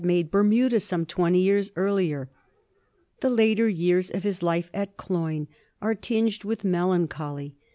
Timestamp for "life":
4.41-4.67